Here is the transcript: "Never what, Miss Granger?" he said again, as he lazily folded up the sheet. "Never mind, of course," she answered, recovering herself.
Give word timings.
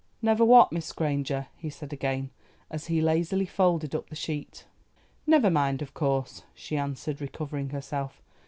"Never 0.19 0.43
what, 0.43 0.71
Miss 0.71 0.91
Granger?" 0.93 1.45
he 1.55 1.69
said 1.69 1.93
again, 1.93 2.31
as 2.71 2.87
he 2.87 3.01
lazily 3.01 3.45
folded 3.45 3.93
up 3.93 4.09
the 4.09 4.15
sheet. 4.15 4.65
"Never 5.27 5.51
mind, 5.51 5.83
of 5.83 5.93
course," 5.93 6.41
she 6.55 6.75
answered, 6.75 7.21
recovering 7.21 7.69
herself. 7.69 8.19